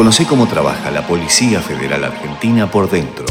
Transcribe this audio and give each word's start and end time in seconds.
Conoce 0.00 0.24
cómo 0.24 0.48
trabaja 0.48 0.90
la 0.90 1.06
Policía 1.06 1.60
Federal 1.60 2.04
Argentina 2.04 2.70
por 2.70 2.90
dentro. 2.90 3.26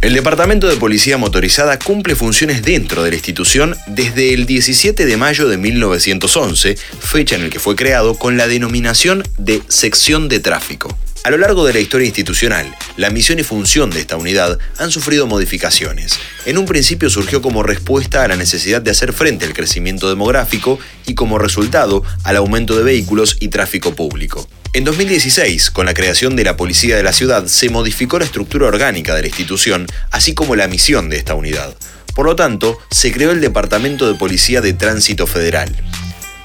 El 0.00 0.12
Departamento 0.12 0.66
de 0.66 0.74
Policía 0.74 1.18
Motorizada 1.18 1.78
cumple 1.78 2.16
funciones 2.16 2.62
dentro 2.62 3.04
de 3.04 3.10
la 3.10 3.14
institución 3.14 3.76
desde 3.86 4.34
el 4.34 4.44
17 4.44 5.06
de 5.06 5.16
mayo 5.16 5.46
de 5.46 5.56
1911, 5.56 6.74
fecha 6.74 7.36
en 7.36 7.44
la 7.44 7.48
que 7.48 7.60
fue 7.60 7.76
creado 7.76 8.14
con 8.14 8.36
la 8.36 8.48
denominación 8.48 9.22
de 9.36 9.62
Sección 9.68 10.28
de 10.28 10.40
Tráfico. 10.40 10.98
A 11.22 11.30
lo 11.30 11.38
largo 11.38 11.64
de 11.64 11.72
la 11.72 11.78
historia 11.78 12.06
institucional, 12.06 12.74
la 12.96 13.10
misión 13.10 13.38
y 13.38 13.44
función 13.44 13.90
de 13.90 14.00
esta 14.00 14.16
unidad 14.16 14.58
han 14.78 14.90
sufrido 14.90 15.28
modificaciones. 15.28 16.18
En 16.44 16.58
un 16.58 16.66
principio 16.66 17.08
surgió 17.08 17.40
como 17.40 17.62
respuesta 17.62 18.24
a 18.24 18.28
la 18.28 18.34
necesidad 18.34 18.82
de 18.82 18.90
hacer 18.90 19.12
frente 19.12 19.44
al 19.44 19.52
crecimiento 19.52 20.08
demográfico 20.08 20.80
y 21.06 21.14
como 21.14 21.38
resultado 21.38 22.02
al 22.24 22.34
aumento 22.34 22.76
de 22.76 22.82
vehículos 22.82 23.36
y 23.38 23.46
tráfico 23.46 23.94
público. 23.94 24.48
En 24.74 24.84
2016, 24.84 25.70
con 25.70 25.86
la 25.86 25.94
creación 25.94 26.36
de 26.36 26.44
la 26.44 26.58
Policía 26.58 26.94
de 26.96 27.02
la 27.02 27.14
Ciudad, 27.14 27.46
se 27.46 27.70
modificó 27.70 28.18
la 28.18 28.26
estructura 28.26 28.66
orgánica 28.66 29.14
de 29.14 29.22
la 29.22 29.28
institución, 29.28 29.86
así 30.10 30.34
como 30.34 30.56
la 30.56 30.68
misión 30.68 31.08
de 31.08 31.16
esta 31.16 31.34
unidad. 31.34 31.74
Por 32.14 32.26
lo 32.26 32.36
tanto, 32.36 32.78
se 32.90 33.10
creó 33.10 33.30
el 33.30 33.40
Departamento 33.40 34.06
de 34.06 34.18
Policía 34.18 34.60
de 34.60 34.74
Tránsito 34.74 35.26
Federal. 35.26 35.74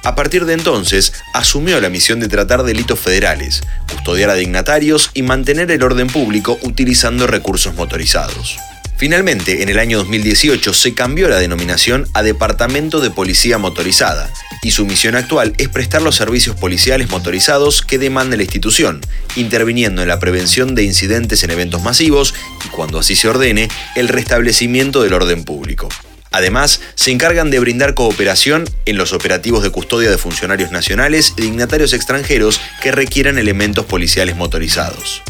A 0.06 0.16
partir 0.16 0.46
de 0.46 0.54
entonces, 0.54 1.14
asumió 1.34 1.82
la 1.82 1.90
misión 1.90 2.22
de 2.22 2.30
tratar 2.30 2.64
delitos 2.64 3.00
federales, 3.00 3.62
custodiar 3.92 4.30
a 4.30 4.36
dignatarios 4.36 5.12
y 5.14 5.22
mantener 5.22 5.70
el 5.70 5.84
orden 5.84 6.08
público 6.08 6.58
utilizando 6.62 7.28
recursos 7.28 7.76
motorizados. 7.76 8.58
Finalmente, 9.04 9.64
en 9.64 9.68
el 9.68 9.80
año 9.80 9.98
2018 9.98 10.74
se 10.74 10.94
cambió 10.94 11.28
la 11.28 11.38
denominación 11.38 12.08
a 12.14 12.24
Departamento 12.24 13.02
de 13.02 13.12
Policía 13.12 13.58
Motorizada, 13.58 14.32
y 14.62 14.72
su 14.72 14.86
misión 14.86 15.18
actual 15.18 15.54
es 15.58 15.68
prestar 15.68 16.02
los 16.02 16.16
servicios 16.16 16.56
policiales 16.56 17.10
motorizados 17.10 17.82
que 17.82 17.98
demanda 17.98 18.38
la 18.38 18.44
institución, 18.44 19.02
interviniendo 19.36 20.04
en 20.04 20.08
la 20.08 20.20
prevención 20.20 20.74
de 20.74 20.84
incidentes 20.84 21.44
en 21.44 21.52
eventos 21.52 21.84
masivos 21.84 22.34
y, 22.66 22.70
cuando 22.70 22.98
así 22.98 23.18
se 23.18 23.28
ordene, 23.28 23.68
el 23.98 24.08
restablecimiento 24.08 25.04
del 25.04 25.16
orden 25.16 25.44
público. 25.44 25.90
Además, 26.32 26.80
se 26.96 27.12
encargan 27.12 27.52
de 27.52 27.60
brindar 27.60 27.96
cooperación 27.96 28.64
en 28.86 28.96
los 28.96 29.12
operativos 29.12 29.64
de 29.64 29.70
custodia 29.70 30.12
de 30.12 30.18
funcionarios 30.18 30.72
nacionales 30.72 31.34
y 31.36 31.42
dignatarios 31.42 31.92
extranjeros 31.92 32.62
que 32.82 32.94
requieran 32.94 33.38
elementos 33.38 33.86
policiales 33.86 34.38
motorizados. 34.38 35.22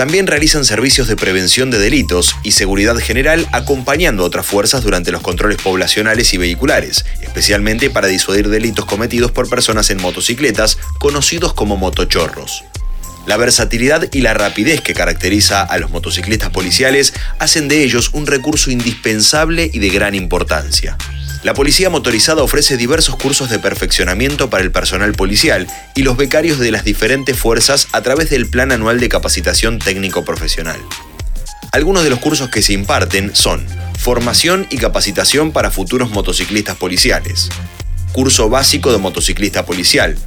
También 0.00 0.26
realizan 0.26 0.64
servicios 0.64 1.08
de 1.08 1.16
prevención 1.16 1.70
de 1.70 1.78
delitos 1.78 2.34
y 2.42 2.52
seguridad 2.52 2.96
general 2.96 3.46
acompañando 3.52 4.22
a 4.22 4.26
otras 4.26 4.46
fuerzas 4.46 4.82
durante 4.82 5.12
los 5.12 5.20
controles 5.20 5.60
poblacionales 5.60 6.32
y 6.32 6.38
vehiculares, 6.38 7.04
especialmente 7.20 7.90
para 7.90 8.08
disuadir 8.08 8.48
delitos 8.48 8.86
cometidos 8.86 9.30
por 9.30 9.50
personas 9.50 9.90
en 9.90 10.00
motocicletas, 10.00 10.78
conocidos 10.98 11.52
como 11.52 11.76
motochorros. 11.76 12.64
La 13.26 13.36
versatilidad 13.36 14.08
y 14.10 14.22
la 14.22 14.32
rapidez 14.32 14.80
que 14.80 14.94
caracteriza 14.94 15.60
a 15.60 15.76
los 15.76 15.90
motociclistas 15.90 16.48
policiales 16.48 17.12
hacen 17.38 17.68
de 17.68 17.84
ellos 17.84 18.08
un 18.14 18.26
recurso 18.26 18.70
indispensable 18.70 19.70
y 19.70 19.80
de 19.80 19.90
gran 19.90 20.14
importancia. 20.14 20.96
La 21.42 21.54
policía 21.54 21.88
motorizada 21.88 22.42
ofrece 22.42 22.76
diversos 22.76 23.16
cursos 23.16 23.48
de 23.48 23.58
perfeccionamiento 23.58 24.50
para 24.50 24.62
el 24.62 24.72
personal 24.72 25.12
policial 25.12 25.66
y 25.94 26.02
los 26.02 26.18
becarios 26.18 26.58
de 26.58 26.70
las 26.70 26.84
diferentes 26.84 27.38
fuerzas 27.38 27.88
a 27.92 28.02
través 28.02 28.28
del 28.28 28.50
Plan 28.50 28.72
Anual 28.72 29.00
de 29.00 29.08
Capacitación 29.08 29.78
Técnico 29.78 30.22
Profesional. 30.22 30.78
Algunos 31.72 32.04
de 32.04 32.10
los 32.10 32.18
cursos 32.18 32.50
que 32.50 32.60
se 32.60 32.74
imparten 32.74 33.34
son 33.34 33.66
Formación 33.98 34.66
y 34.70 34.76
capacitación 34.76 35.52
para 35.52 35.70
futuros 35.70 36.10
motociclistas 36.10 36.76
policiales, 36.76 37.48
Curso 38.12 38.48
básico 38.50 38.92
de 38.92 38.98
motociclista 38.98 39.64
policial, 39.64 40.18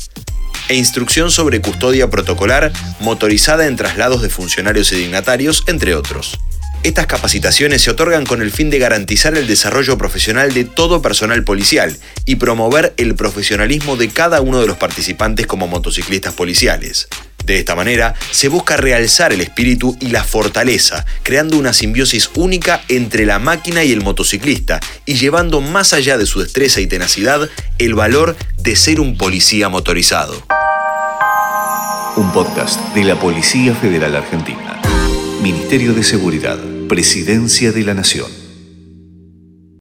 e 0.70 0.76
instrucción 0.76 1.30
sobre 1.30 1.62
custodia 1.62 2.10
protocolar 2.10 2.72
motorizada 3.00 3.68
en 3.68 3.76
traslados 3.76 4.22
de 4.22 4.30
funcionarios 4.30 4.92
y 4.94 4.96
dignatarios, 4.96 5.64
entre 5.68 5.96
otros. 5.96 6.40
Estas 6.84 7.08
capacitaciones 7.08 7.82
se 7.82 7.92
otorgan 7.92 8.26
con 8.26 8.42
el 8.42 8.52
fin 8.52 8.70
de 8.70 8.78
garantizar 8.78 9.38
el 9.38 9.48
desarrollo 9.48 9.98
profesional 9.98 10.54
de 10.54 10.66
todo 10.66 11.02
personal 11.02 11.46
policial 11.46 11.98
y 12.26 12.36
promover 12.36 12.94
el 12.98 13.16
profesionalismo 13.16 13.96
de 13.96 14.10
cada 14.10 14.42
uno 14.42 14.60
de 14.60 14.68
los 14.68 14.76
participantes 14.76 15.48
como 15.48 15.70
motociclistas 15.70 16.34
policiales. 16.34 17.08
De 17.46 17.58
esta 17.58 17.76
manera, 17.76 18.16
se 18.32 18.50
busca 18.50 18.76
realzar 18.76 19.32
el 19.32 19.40
espíritu 19.40 19.98
y 20.02 20.08
la 20.08 20.26
fortaleza, 20.26 21.06
creando 21.24 21.58
una 21.58 21.72
simbiosis 21.72 22.30
única 22.36 22.82
entre 22.90 23.26
la 23.26 23.40
máquina 23.40 23.86
y 23.86 23.94
el 23.94 24.02
motociclista 24.02 24.82
y 25.06 25.16
llevando 25.16 25.62
más 25.62 25.94
allá 25.94 26.18
de 26.18 26.26
su 26.26 26.42
destreza 26.42 26.82
y 26.82 26.88
tenacidad 26.88 27.50
el 27.78 27.96
valor 27.96 28.36
de 28.58 28.76
ser 28.76 29.00
un 29.00 29.18
policía 29.18 29.70
motorizado. 29.70 30.46
Un 32.18 32.32
podcast 32.34 32.80
de 32.94 33.06
la 33.06 33.18
Policía 33.18 33.74
Federal 33.74 34.18
Argentina. 34.18 34.82
Ministerio 35.42 35.94
de 35.94 36.04
Seguridad, 36.04 36.58
Presidencia 36.88 37.72
de 37.72 37.84
la 37.84 37.94
Nación. 37.94 38.43